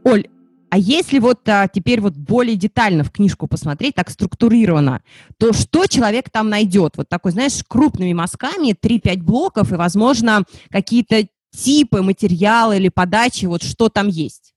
Оль, 0.04 0.28
а 0.70 0.78
если 0.78 1.20
вот 1.20 1.48
а, 1.48 1.70
теперь 1.70 2.02
вот 2.02 2.18
более 2.18 2.58
детально 2.58 3.06
в 3.06 3.12
книжку 3.12 3.48
посмотреть, 3.48 3.96
так 3.96 4.10
структурированно, 4.10 5.02
то 5.38 5.54
что 5.54 5.88
человек 5.88 6.30
там 6.30 6.50
найдет? 6.50 6.98
Вот 6.98 7.08
такой, 7.08 7.32
знаешь, 7.32 7.64
крупными 7.66 8.12
мазками, 8.12 8.74
3-5 8.74 9.24
блоков 9.24 9.72
и, 9.72 9.76
возможно, 9.76 10.44
какие-то 10.72 11.28
типы 11.56 12.02
материала 12.02 12.76
или 12.76 12.90
подачи, 12.90 13.46
вот 13.46 13.64
что 13.64 13.90
там 13.90 14.08
есть? 14.08 14.54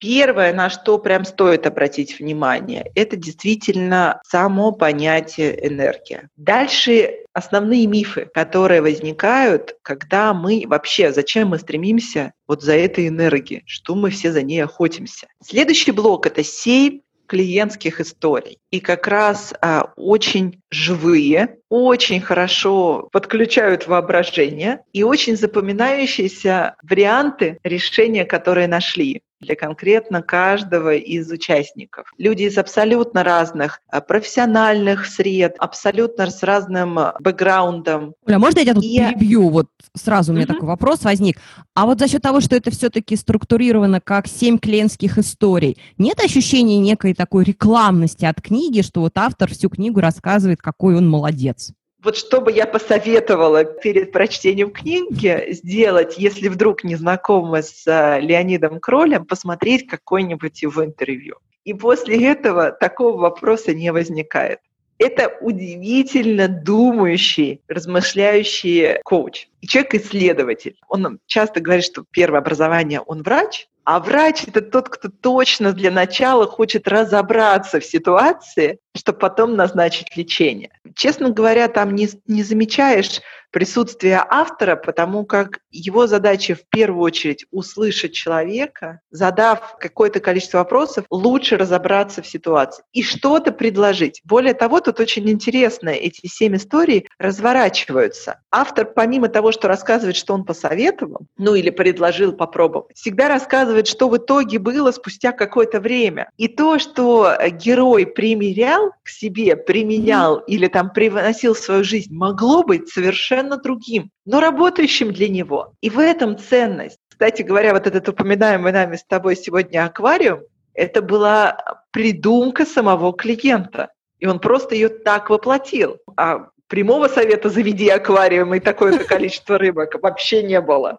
Первое, 0.00 0.54
на 0.54 0.70
что 0.70 0.98
прям 0.98 1.26
стоит 1.26 1.66
обратить 1.66 2.18
внимание, 2.18 2.90
это 2.94 3.16
действительно 3.16 4.18
само 4.26 4.72
понятие 4.72 5.68
энергия. 5.68 6.30
Дальше 6.36 7.16
основные 7.34 7.86
мифы, 7.86 8.26
которые 8.32 8.80
возникают, 8.80 9.76
когда 9.82 10.32
мы 10.32 10.64
вообще, 10.66 11.12
зачем 11.12 11.48
мы 11.48 11.58
стремимся 11.58 12.32
вот 12.48 12.62
за 12.62 12.76
этой 12.76 13.08
энергией, 13.08 13.62
что 13.66 13.94
мы 13.94 14.08
все 14.08 14.32
за 14.32 14.42
ней 14.42 14.64
охотимся. 14.64 15.26
Следующий 15.44 15.92
блок– 15.92 16.26
это 16.28 16.42
семь 16.42 17.00
клиентских 17.26 18.00
историй. 18.00 18.58
И 18.70 18.80
как 18.80 19.06
раз 19.06 19.54
а, 19.60 19.92
очень 19.96 20.59
живые, 20.70 21.58
очень 21.68 22.20
хорошо 22.20 23.08
подключают 23.12 23.86
воображение 23.86 24.80
и 24.92 25.02
очень 25.02 25.36
запоминающиеся 25.36 26.76
варианты 26.82 27.58
решения, 27.64 28.24
которые 28.24 28.68
нашли 28.68 29.22
для 29.40 29.56
конкретно 29.56 30.22
каждого 30.22 30.94
из 30.94 31.30
участников. 31.30 32.12
Люди 32.18 32.42
из 32.44 32.58
абсолютно 32.58 33.24
разных 33.24 33.80
а, 33.88 34.00
профессиональных 34.00 35.06
сред, 35.06 35.56
абсолютно 35.58 36.30
с 36.30 36.42
разным 36.42 36.98
а, 36.98 37.16
бэкграундом. 37.20 38.14
Оля, 38.26 38.38
можно 38.38 38.58
я 38.58 38.64
тебя 38.64 38.74
тут 38.74 38.84
и... 38.84 38.98
перебью? 38.98 39.48
Вот 39.48 39.68
сразу 39.96 40.32
у 40.32 40.34
меня 40.34 40.44
mm-hmm. 40.44 40.48
такой 40.48 40.68
вопрос 40.68 41.02
возник. 41.02 41.38
А 41.74 41.86
вот 41.86 41.98
за 41.98 42.08
счет 42.08 42.20
того, 42.20 42.40
что 42.40 42.54
это 42.54 42.70
все-таки 42.70 43.16
структурировано 43.16 44.00
как 44.00 44.26
семь 44.26 44.58
клиентских 44.58 45.16
историй, 45.16 45.78
нет 45.96 46.20
ощущения 46.20 46.78
некой 46.78 47.14
такой 47.14 47.44
рекламности 47.44 48.26
от 48.26 48.42
книги, 48.42 48.82
что 48.82 49.00
вот 49.00 49.16
автор 49.16 49.50
всю 49.50 49.70
книгу 49.70 50.00
рассказывает, 50.00 50.59
какой 50.62 50.96
он 50.96 51.08
молодец? 51.08 51.72
Вот 52.02 52.16
что 52.16 52.40
бы 52.40 52.50
я 52.50 52.66
посоветовала 52.66 53.64
перед 53.64 54.10
прочтением 54.10 54.70
книги 54.70 55.52
сделать, 55.52 56.16
если 56.16 56.48
вдруг 56.48 56.82
не 56.82 56.96
знакомы 56.96 57.62
с 57.62 57.86
э, 57.86 58.20
Леонидом 58.20 58.80
Кролем, 58.80 59.26
посмотреть 59.26 59.86
какое-нибудь 59.86 60.62
его 60.62 60.84
интервью. 60.84 61.36
И 61.64 61.74
после 61.74 62.26
этого 62.26 62.72
такого 62.72 63.18
вопроса 63.18 63.74
не 63.74 63.92
возникает. 63.92 64.60
Это 64.98 65.36
удивительно 65.40 66.48
думающий, 66.48 67.62
размышляющий 67.68 69.00
коуч. 69.02 69.48
И 69.60 69.66
человек-исследователь. 69.66 70.76
Он 70.88 71.20
часто 71.26 71.60
говорит, 71.60 71.84
что 71.84 72.04
первое 72.10 72.40
образование 72.40 73.00
он 73.00 73.22
врач, 73.22 73.68
а 73.90 73.98
врач 73.98 74.44
это 74.46 74.60
тот, 74.60 74.88
кто 74.88 75.08
точно 75.08 75.72
для 75.72 75.90
начала 75.90 76.46
хочет 76.46 76.86
разобраться 76.86 77.80
в 77.80 77.84
ситуации, 77.84 78.78
чтобы 78.96 79.18
потом 79.18 79.56
назначить 79.56 80.16
лечение. 80.16 80.70
Честно 80.94 81.30
говоря, 81.30 81.66
там 81.66 81.96
не, 81.96 82.08
не 82.28 82.44
замечаешь 82.44 83.20
присутствие 83.50 84.24
автора, 84.28 84.76
потому 84.76 85.24
как 85.24 85.60
его 85.70 86.06
задача 86.06 86.54
в 86.54 86.62
первую 86.68 87.02
очередь 87.02 87.46
услышать 87.50 88.12
человека, 88.12 89.00
задав 89.10 89.76
какое-то 89.78 90.20
количество 90.20 90.58
вопросов, 90.58 91.04
лучше 91.10 91.56
разобраться 91.56 92.22
в 92.22 92.26
ситуации 92.26 92.84
и 92.92 93.02
что-то 93.02 93.52
предложить. 93.52 94.20
Более 94.24 94.54
того, 94.54 94.80
тут 94.80 95.00
очень 95.00 95.28
интересно, 95.28 95.88
эти 95.88 96.26
семь 96.26 96.56
историй 96.56 97.08
разворачиваются. 97.18 98.40
Автор, 98.50 98.86
помимо 98.86 99.28
того, 99.28 99.52
что 99.52 99.68
рассказывает, 99.68 100.16
что 100.16 100.34
он 100.34 100.44
посоветовал, 100.44 101.26
ну 101.36 101.54
или 101.54 101.70
предложил 101.70 102.32
попробовать, 102.32 102.96
всегда 102.96 103.28
рассказывает, 103.28 103.79
что 103.86 104.08
в 104.08 104.16
итоге 104.16 104.58
было 104.58 104.92
спустя 104.92 105.32
какое-то 105.32 105.80
время. 105.80 106.30
И 106.36 106.48
то, 106.48 106.78
что 106.78 107.36
герой 107.50 108.06
примерял 108.06 108.92
к 109.02 109.08
себе, 109.08 109.56
применял 109.56 110.38
mm-hmm. 110.38 110.46
или 110.46 110.66
там 110.68 110.92
привносил 110.92 111.54
в 111.54 111.58
свою 111.58 111.84
жизнь, 111.84 112.14
могло 112.14 112.62
быть 112.62 112.88
совершенно 112.88 113.40
совершенно 113.40 113.56
другим, 113.56 114.10
но 114.24 114.40
работающим 114.40 115.12
для 115.12 115.28
него. 115.28 115.72
И 115.80 115.90
в 115.90 115.98
этом 115.98 116.38
ценность. 116.38 116.98
Кстати 117.08 117.42
говоря, 117.42 117.72
вот 117.72 117.86
этот 117.86 118.08
упоминаемый 118.08 118.72
нами 118.72 118.96
с 118.96 119.04
тобой 119.04 119.36
сегодня 119.36 119.84
аквариум, 119.84 120.40
это 120.74 121.02
была 121.02 121.56
придумка 121.90 122.64
самого 122.64 123.12
клиента. 123.12 123.90
И 124.18 124.26
он 124.26 124.38
просто 124.38 124.74
ее 124.74 124.88
так 124.88 125.30
воплотил. 125.30 125.98
А 126.16 126.48
прямого 126.68 127.08
совета 127.08 127.50
«заведи 127.50 127.88
аквариум» 127.88 128.54
и 128.54 128.60
такое-то 128.60 129.04
количество 129.04 129.58
рыбок 129.58 129.94
вообще 130.00 130.42
не 130.42 130.60
было. 130.60 130.98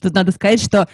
Тут 0.00 0.14
надо 0.14 0.32
сказать, 0.32 0.62
что 0.62 0.88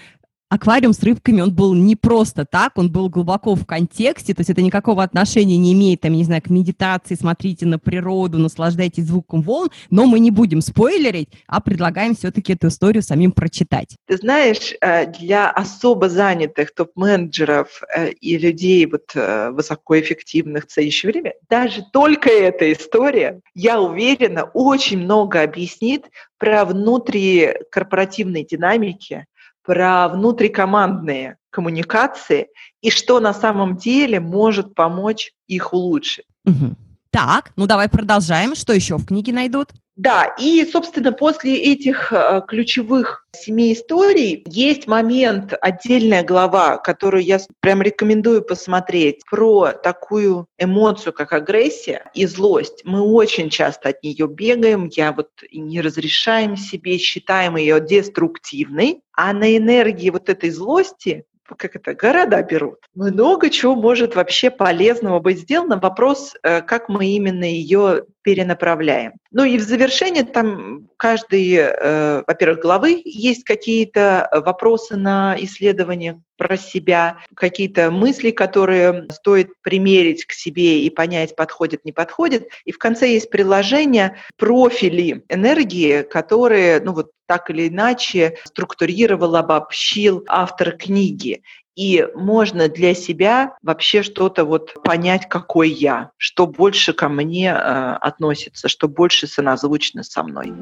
аквариум 0.50 0.92
с 0.92 1.02
рыбками, 1.02 1.40
он 1.40 1.54
был 1.54 1.74
не 1.74 1.96
просто 1.96 2.44
так, 2.44 2.72
он 2.76 2.90
был 2.90 3.08
глубоко 3.08 3.54
в 3.54 3.64
контексте, 3.64 4.34
то 4.34 4.40
есть 4.40 4.50
это 4.50 4.60
никакого 4.60 5.02
отношения 5.02 5.56
не 5.56 5.72
имеет, 5.72 6.00
там, 6.00 6.12
не 6.12 6.24
знаю, 6.24 6.42
к 6.42 6.50
медитации, 6.50 7.14
смотрите 7.14 7.66
на 7.66 7.78
природу, 7.78 8.38
наслаждайтесь 8.38 9.06
звуком 9.06 9.42
волн, 9.42 9.70
но 9.90 10.06
мы 10.06 10.18
не 10.18 10.32
будем 10.32 10.60
спойлерить, 10.60 11.28
а 11.46 11.60
предлагаем 11.60 12.16
все-таки 12.16 12.52
эту 12.52 12.66
историю 12.66 13.02
самим 13.02 13.30
прочитать. 13.30 13.96
Ты 14.06 14.16
знаешь, 14.16 14.74
э, 14.80 15.06
для 15.06 15.48
особо 15.50 16.08
занятых 16.08 16.74
топ-менеджеров 16.74 17.82
э, 17.96 18.10
и 18.10 18.36
людей 18.36 18.84
вот 18.86 19.12
э, 19.14 19.50
высокоэффективных 19.50 20.66
в 20.66 20.72
следующее 20.72 21.12
время, 21.12 21.34
даже 21.48 21.84
только 21.92 22.28
эта 22.28 22.72
история, 22.72 23.40
я 23.54 23.80
уверена, 23.80 24.44
очень 24.52 24.98
много 24.98 25.42
объяснит 25.42 26.06
про 26.38 26.64
внутрикорпоративные 26.64 28.44
динамики, 28.44 29.26
про 29.62 30.08
внутрикомандные 30.08 31.36
коммуникации 31.50 32.48
и 32.80 32.90
что 32.90 33.20
на 33.20 33.34
самом 33.34 33.76
деле 33.76 34.20
может 34.20 34.74
помочь 34.74 35.32
их 35.46 35.72
улучшить. 35.72 36.26
Угу. 36.44 36.76
Так, 37.10 37.52
ну 37.56 37.66
давай 37.66 37.88
продолжаем. 37.88 38.54
Что 38.54 38.72
еще 38.72 38.96
в 38.96 39.06
книге 39.06 39.32
найдут? 39.32 39.70
Да, 39.96 40.34
и, 40.38 40.64
собственно, 40.64 41.12
после 41.12 41.56
этих 41.58 42.10
э, 42.10 42.40
ключевых 42.48 43.26
семи 43.32 43.74
историй 43.74 44.42
есть 44.46 44.86
момент, 44.86 45.52
отдельная 45.60 46.22
глава, 46.22 46.78
которую 46.78 47.22
я 47.22 47.38
прям 47.60 47.82
рекомендую 47.82 48.40
посмотреть, 48.40 49.20
про 49.30 49.72
такую 49.72 50.46
эмоцию, 50.58 51.12
как 51.12 51.34
агрессия 51.34 52.10
и 52.14 52.24
злость. 52.24 52.80
Мы 52.84 53.02
очень 53.02 53.50
часто 53.50 53.90
от 53.90 54.02
нее 54.02 54.26
бегаем, 54.26 54.88
я 54.90 55.12
вот 55.12 55.28
не 55.52 55.82
разрешаем 55.82 56.56
себе, 56.56 56.96
считаем 56.96 57.56
ее 57.56 57.78
деструктивной, 57.78 59.02
а 59.12 59.34
на 59.34 59.54
энергии 59.54 60.08
вот 60.08 60.30
этой 60.30 60.48
злости 60.48 61.24
как 61.56 61.76
это, 61.76 61.94
города 61.94 62.42
берут. 62.42 62.78
Много 62.94 63.50
чего 63.50 63.74
может 63.74 64.14
вообще 64.14 64.50
полезного 64.50 65.20
быть 65.20 65.40
сделано. 65.40 65.78
Вопрос, 65.78 66.34
э, 66.42 66.62
как 66.62 66.88
мы 66.88 67.06
именно 67.06 67.44
ее 67.44 68.04
перенаправляем. 68.22 69.12
Ну 69.30 69.44
и 69.44 69.58
в 69.58 69.62
завершение 69.62 70.24
там 70.24 70.88
каждой, 70.96 71.54
э, 71.54 72.22
во-первых, 72.26 72.60
главы 72.60 73.00
есть 73.04 73.44
какие-то 73.44 74.28
вопросы 74.44 74.96
на 74.96 75.36
исследование 75.38 76.20
про 76.36 76.56
себя, 76.56 77.18
какие-то 77.34 77.90
мысли, 77.90 78.30
которые 78.30 79.06
стоит 79.12 79.50
примерить 79.60 80.24
к 80.24 80.32
себе 80.32 80.82
и 80.82 80.90
понять, 80.90 81.36
подходит, 81.36 81.84
не 81.84 81.92
подходит. 81.92 82.48
И 82.64 82.72
в 82.72 82.78
конце 82.78 83.12
есть 83.12 83.30
приложение, 83.30 84.16
профили 84.36 85.22
энергии, 85.28 86.02
которые, 86.02 86.80
ну 86.80 86.94
вот 86.94 87.10
так 87.26 87.48
или 87.48 87.68
иначе 87.68 88.38
структурировал, 88.44 89.36
обобщил 89.36 90.24
автор 90.26 90.72
книги. 90.72 91.42
И 91.80 92.06
можно 92.14 92.68
для 92.68 92.92
себя 92.92 93.56
вообще 93.62 94.02
что-то 94.02 94.44
вот 94.44 94.74
понять, 94.84 95.26
какой 95.30 95.70
я, 95.70 96.10
что 96.18 96.46
больше 96.46 96.92
ко 96.92 97.08
мне 97.08 97.46
э, 97.46 97.54
относится, 97.54 98.68
что 98.68 98.86
больше 98.86 99.26
соназвучно 99.26 100.02
со 100.02 100.22
мной. 100.22 100.52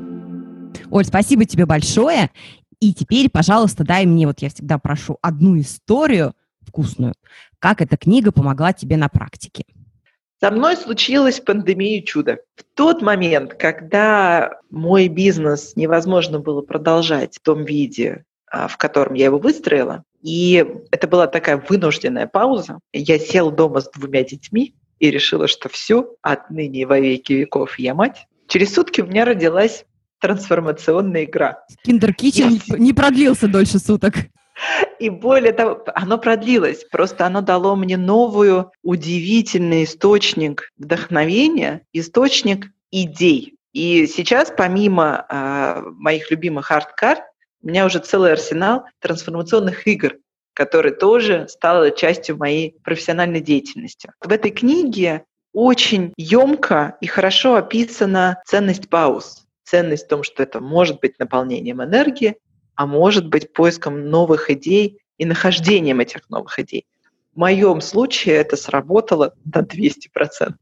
Оль, 0.93 1.05
спасибо 1.05 1.45
тебе 1.45 1.67
большое. 1.67 2.31
И 2.79 2.95
теперь, 2.95 3.29
пожалуйста, 3.31 3.83
дай 3.83 4.07
мне, 4.07 4.29
вот 4.29 4.43
я 4.43 4.49
всегда 4.49 4.79
прошу, 4.79 5.19
одну 5.21 5.59
историю 5.59 6.35
вкусную, 6.65 7.15
как 7.59 7.83
эта 7.83 7.97
книга 7.97 8.31
помогла 8.31 8.73
тебе 8.73 8.97
на 8.97 9.09
практике. 9.09 9.65
Со 10.39 10.53
мной 10.53 10.77
случилась 10.77 11.41
пандемия 11.41 12.01
чуда. 12.01 12.39
В 12.55 12.63
тот 12.77 13.03
момент, 13.03 13.55
когда 13.55 14.61
мой 14.71 15.09
бизнес 15.09 15.73
невозможно 15.75 16.39
было 16.39 16.63
продолжать 16.63 17.35
в 17.35 17.41
том 17.41 17.65
виде, 17.65 18.25
а, 18.49 18.69
в 18.69 18.77
котором 18.77 19.15
я 19.15 19.25
его 19.25 19.39
выстроила, 19.39 20.05
и 20.23 20.67
это 20.91 21.07
была 21.07 21.27
такая 21.27 21.63
вынужденная 21.69 22.27
пауза, 22.27 22.81
я 22.93 23.19
сел 23.19 23.51
дома 23.51 23.81
с 23.81 23.91
двумя 23.91 24.25
детьми 24.25 24.75
и 24.99 25.11
решила, 25.11 25.47
что 25.49 25.69
все, 25.69 26.15
отныне 26.23 26.87
во 26.87 26.99
веки 26.99 27.33
веков 27.33 27.79
я 27.79 27.95
мать. 27.95 28.27
Через 28.49 28.75
сутки 28.75 29.01
у 29.01 29.07
меня 29.07 29.25
родилась 29.25 29.85
трансформационная 30.21 31.25
игра. 31.25 31.65
Kitchen 31.87 32.61
я... 32.67 32.79
не 32.79 32.93
продлился 32.93 33.47
дольше 33.47 33.79
суток. 33.79 34.15
И 34.99 35.11
более 35.11 35.53
того, 35.53 35.85
оно 35.95 36.19
продлилось. 36.19 36.85
Просто 36.91 37.27
оно 37.27 37.41
дало 37.41 37.77
мне 37.77 37.97
новую, 37.97 38.73
удивительный 38.83 39.85
источник 39.85 40.71
вдохновения, 40.77 41.83
источник 41.93 42.67
идей. 42.91 43.55
И 43.73 44.07
сейчас, 44.07 44.53
помимо 44.57 45.27
э, 45.29 45.83
моих 45.97 46.31
любимых 46.31 46.73
арт-карт, 46.73 47.23
у 47.63 47.69
меня 47.69 47.87
уже 47.87 47.99
целый 47.99 48.33
арсенал 48.33 48.85
трансформационных 49.01 49.87
игр, 49.87 50.17
который 50.55 50.93
тоже 50.93 51.47
стал 51.49 51.89
частью 51.95 52.37
моей 52.37 52.77
профессиональной 52.83 53.41
деятельности. 53.41 54.11
В 54.21 54.33
этой 54.33 54.51
книге 54.51 55.25
очень 55.53 56.13
емко 56.17 56.97
и 57.01 57.07
хорошо 57.07 57.57
описана 57.57 58.41
ценность 58.47 58.89
пауз. 58.89 59.45
Ценность 59.65 60.07
в 60.07 60.09
том, 60.09 60.23
что 60.23 60.43
это 60.43 60.61
может 60.61 61.01
быть 61.01 61.19
наполнением 61.19 61.83
энергии, 61.83 62.37
а 62.75 62.87
может 62.87 63.29
быть 63.29 63.53
поиском 63.53 64.09
новых 64.09 64.51
идей 64.51 64.99
и 65.19 65.25
нахождением 65.25 66.01
этих 66.01 66.31
новых 66.31 66.59
идей. 66.59 66.87
В 67.35 67.39
моем 67.39 67.81
случае 67.81 68.37
это 68.37 68.57
сработало 68.57 69.35
на 69.45 69.61
200%. 69.61 70.53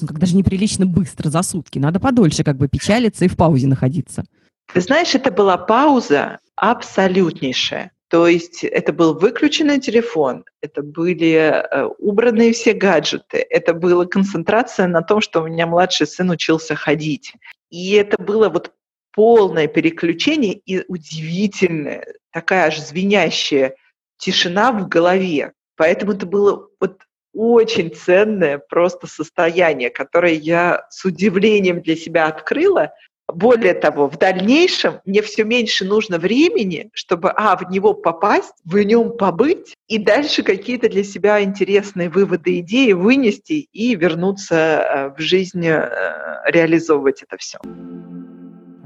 Ну, 0.00 0.06
как 0.06 0.18
даже 0.18 0.36
неприлично 0.36 0.86
быстро, 0.86 1.28
за 1.28 1.42
сутки. 1.42 1.78
Надо 1.78 2.00
подольше 2.00 2.44
как 2.44 2.56
бы 2.56 2.68
печалиться 2.68 3.24
и 3.24 3.28
в 3.28 3.36
паузе 3.36 3.66
находиться. 3.66 4.24
Ты 4.72 4.80
знаешь, 4.80 5.14
это 5.14 5.30
была 5.30 5.58
пауза 5.58 6.38
абсолютнейшая. 6.56 7.92
То 8.08 8.26
есть 8.26 8.62
это 8.62 8.92
был 8.92 9.14
выключенный 9.18 9.80
телефон, 9.80 10.44
это 10.60 10.82
были 10.82 11.32
э, 11.32 11.84
убранные 11.98 12.52
все 12.52 12.74
гаджеты, 12.74 13.38
это 13.48 13.72
была 13.72 14.04
концентрация 14.04 14.86
на 14.86 15.00
том, 15.00 15.22
что 15.22 15.40
у 15.40 15.46
меня 15.46 15.66
младший 15.66 16.06
сын 16.06 16.28
учился 16.28 16.74
ходить. 16.74 17.32
И 17.70 17.92
это 17.92 18.22
было 18.22 18.50
вот 18.50 18.72
полное 19.14 19.66
переключение 19.66 20.52
и 20.52 20.84
удивительная, 20.88 22.06
такая 22.32 22.66
аж 22.66 22.80
звенящая 22.80 23.76
тишина 24.18 24.72
в 24.72 24.88
голове. 24.88 25.52
Поэтому 25.76 26.12
это 26.12 26.26
было 26.26 26.68
вот 26.80 27.00
очень 27.34 27.94
ценное 27.94 28.58
просто 28.58 29.06
состояние, 29.06 29.88
которое 29.88 30.34
я 30.34 30.86
с 30.90 31.04
удивлением 31.04 31.80
для 31.80 31.96
себя 31.96 32.26
открыла. 32.26 32.92
Более 33.34 33.74
того, 33.74 34.08
в 34.08 34.18
дальнейшем 34.18 35.00
мне 35.04 35.22
все 35.22 35.44
меньше 35.44 35.84
нужно 35.84 36.18
времени, 36.18 36.90
чтобы, 36.92 37.30
а, 37.30 37.56
в 37.56 37.70
него 37.70 37.94
попасть, 37.94 38.54
в 38.64 38.76
нем 38.78 39.16
побыть, 39.16 39.74
и 39.88 39.98
дальше 39.98 40.42
какие-то 40.42 40.88
для 40.88 41.04
себя 41.04 41.42
интересные 41.42 42.08
выводы, 42.08 42.60
идеи 42.60 42.92
вынести 42.92 43.68
и 43.72 43.94
вернуться 43.94 44.54
э, 44.54 45.14
в 45.16 45.20
жизнь, 45.20 45.66
э, 45.66 46.42
реализовывать 46.46 47.22
это 47.22 47.36
все 47.38 47.58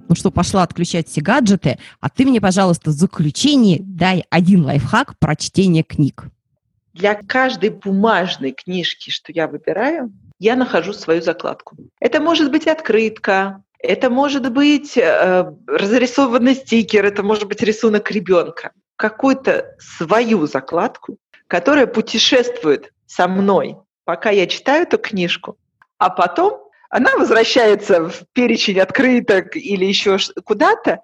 ну 0.08 0.14
что, 0.14 0.30
пошла 0.30 0.62
отключать 0.62 1.08
все 1.08 1.20
гаджеты, 1.20 1.78
а 2.00 2.08
ты 2.08 2.24
мне, 2.24 2.40
пожалуйста, 2.40 2.90
в 2.90 2.92
заключении 2.92 3.80
дай 3.82 4.24
один 4.30 4.64
лайфхак 4.64 5.18
про 5.18 5.36
чтение 5.36 5.82
книг. 5.82 6.24
Для 6.94 7.14
каждой 7.14 7.70
бумажной 7.70 8.52
книжки, 8.52 9.10
что 9.10 9.32
я 9.32 9.48
выбираю, 9.48 10.12
я 10.38 10.56
нахожу 10.56 10.92
свою 10.92 11.22
закладку. 11.22 11.76
Это 12.00 12.20
может 12.20 12.50
быть 12.50 12.66
открытка, 12.66 13.62
это 13.78 14.10
может 14.10 14.50
быть 14.52 14.96
э, 14.96 15.52
разрисованный 15.66 16.54
стикер, 16.54 17.04
это 17.04 17.22
может 17.22 17.46
быть 17.46 17.62
рисунок 17.62 18.10
ребенка. 18.10 18.72
Какую-то 18.96 19.76
свою 19.78 20.46
закладку, 20.46 21.18
которая 21.48 21.86
путешествует 21.86 22.92
со 23.06 23.28
мной, 23.28 23.76
пока 24.04 24.30
я 24.30 24.46
читаю 24.46 24.84
эту 24.84 24.98
книжку, 24.98 25.56
а 25.98 26.10
потом 26.10 26.62
она 26.90 27.16
возвращается 27.16 28.08
в 28.08 28.22
перечень 28.32 28.80
открыток 28.80 29.56
или 29.56 29.84
еще 29.84 30.18
куда-то, 30.44 31.00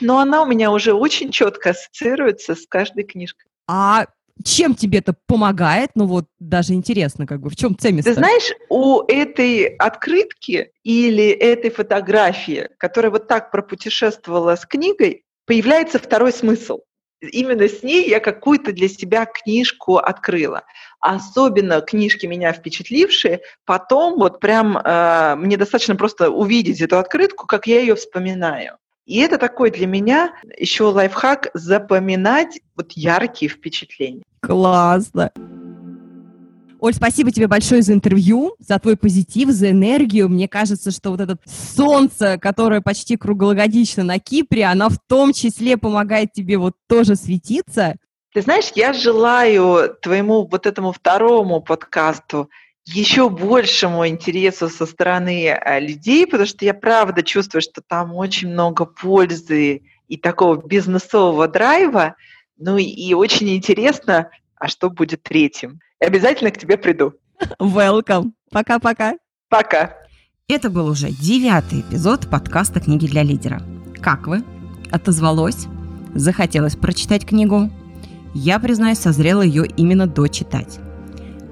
но 0.00 0.18
она 0.18 0.42
у 0.42 0.46
меня 0.46 0.72
уже 0.72 0.92
очень 0.92 1.30
четко 1.30 1.70
ассоциируется 1.70 2.54
с 2.54 2.66
каждой 2.66 3.04
книжкой. 3.04 3.46
А 3.68 4.06
чем 4.44 4.74
тебе 4.74 4.98
это 4.98 5.14
помогает? 5.26 5.90
Ну 5.94 6.06
вот 6.06 6.26
даже 6.38 6.74
интересно, 6.74 7.26
как 7.26 7.40
бы 7.40 7.50
в 7.50 7.56
чем 7.56 7.76
цемис? 7.76 8.04
Ты 8.04 8.14
знаешь, 8.14 8.52
у 8.68 9.02
этой 9.02 9.66
открытки 9.76 10.70
или 10.82 11.28
этой 11.28 11.70
фотографии, 11.70 12.68
которая 12.78 13.10
вот 13.10 13.28
так 13.28 13.50
пропутешествовала 13.50 14.56
с 14.56 14.66
книгой, 14.66 15.24
появляется 15.46 15.98
второй 15.98 16.32
смысл 16.32 16.80
именно 17.20 17.68
с 17.68 17.82
ней 17.82 18.08
я 18.08 18.20
какую-то 18.20 18.72
для 18.72 18.88
себя 18.88 19.26
книжку 19.26 19.96
открыла. 19.96 20.64
Особенно 21.00 21.80
книжки 21.80 22.26
меня 22.26 22.52
впечатлившие, 22.52 23.40
потом 23.64 24.18
вот 24.18 24.40
прям 24.40 24.76
э, 24.76 25.36
мне 25.36 25.56
достаточно 25.56 25.96
просто 25.96 26.30
увидеть 26.30 26.80
эту 26.80 26.98
открытку, 26.98 27.46
как 27.46 27.66
я 27.66 27.80
ее 27.80 27.94
вспоминаю. 27.94 28.78
И 29.06 29.18
это 29.20 29.38
такой 29.38 29.70
для 29.70 29.86
меня 29.86 30.34
еще 30.58 30.84
лайфхак 30.84 31.50
запоминать 31.54 32.60
вот 32.74 32.92
яркие 32.92 33.48
впечатления. 33.48 34.22
Классно. 34.40 35.30
Оль, 36.80 36.92
спасибо 36.92 37.30
тебе 37.30 37.46
большое 37.46 37.82
за 37.82 37.94
интервью, 37.94 38.56
за 38.58 38.78
твой 38.78 38.96
позитив, 38.96 39.48
за 39.50 39.70
энергию. 39.70 40.28
Мне 40.28 40.48
кажется, 40.48 40.90
что 40.90 41.10
вот 41.10 41.20
это 41.20 41.38
солнце, 41.46 42.36
которое 42.38 42.80
почти 42.80 43.16
круглогодично 43.16 44.02
на 44.02 44.18
Кипре, 44.18 44.64
оно 44.64 44.90
в 44.90 44.98
том 44.98 45.32
числе 45.32 45.76
помогает 45.76 46.32
тебе 46.32 46.58
вот 46.58 46.74
тоже 46.88 47.14
светиться. 47.14 47.94
Ты 48.34 48.42
знаешь, 48.42 48.72
я 48.74 48.92
желаю 48.92 49.96
твоему 50.02 50.46
вот 50.46 50.66
этому 50.66 50.92
второму 50.92 51.62
подкасту 51.62 52.50
еще 52.86 53.28
большему 53.28 54.06
интересу 54.06 54.68
со 54.68 54.86
стороны 54.86 55.48
э, 55.48 55.80
людей, 55.80 56.26
потому 56.26 56.46
что 56.46 56.64
я 56.64 56.72
правда 56.72 57.22
чувствую, 57.22 57.62
что 57.62 57.82
там 57.86 58.14
очень 58.14 58.48
много 58.48 58.86
пользы 58.86 59.82
и 60.08 60.16
такого 60.16 60.56
бизнесового 60.56 61.48
драйва. 61.48 62.14
Ну 62.58 62.78
и 62.78 63.12
очень 63.12 63.54
интересно, 63.54 64.30
а 64.56 64.68
что 64.68 64.88
будет 64.88 65.22
третьим. 65.22 65.80
И 66.00 66.04
обязательно 66.04 66.50
к 66.50 66.58
тебе 66.58 66.78
приду. 66.78 67.14
Welcome. 67.60 68.32
Пока-пока. 68.50 69.14
Пока. 69.48 69.96
Это 70.48 70.70
был 70.70 70.86
уже 70.86 71.08
девятый 71.10 71.80
эпизод 71.80 72.30
подкаста 72.30 72.80
«Книги 72.80 73.06
для 73.06 73.24
лидера». 73.24 73.60
Как 74.00 74.28
вы? 74.28 74.44
Отозвалось? 74.92 75.66
Захотелось 76.14 76.76
прочитать 76.76 77.26
книгу? 77.26 77.68
Я, 78.32 78.60
признаюсь, 78.60 78.98
созрела 78.98 79.42
ее 79.42 79.66
именно 79.66 80.06
дочитать. 80.06 80.78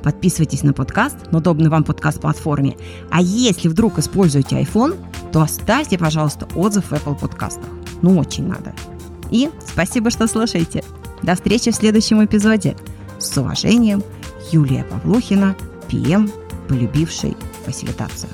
Подписывайтесь 0.04 0.62
на 0.62 0.74
подкаст 0.74 1.32
на 1.32 1.38
удобной 1.38 1.70
вам 1.70 1.82
подкаст-платформе. 1.82 2.76
А 3.10 3.22
если 3.22 3.68
вдруг 3.68 3.98
используете 3.98 4.60
iPhone, 4.60 4.98
то 5.32 5.40
оставьте, 5.40 5.96
пожалуйста, 5.96 6.46
отзыв 6.54 6.90
в 6.90 6.92
Apple 6.92 7.18
подкастах. 7.18 7.70
Ну, 8.02 8.18
очень 8.18 8.46
надо. 8.46 8.74
И 9.30 9.48
спасибо, 9.66 10.10
что 10.10 10.26
слушаете. 10.26 10.84
До 11.22 11.34
встречи 11.34 11.70
в 11.70 11.74
следующем 11.74 12.22
эпизоде. 12.22 12.76
С 13.18 13.36
уважением, 13.38 14.02
Юлия 14.52 14.84
Павлухина, 14.84 15.56
ПМ, 15.88 16.28
полюбивший 16.68 17.34
фасилитацию. 17.64 18.30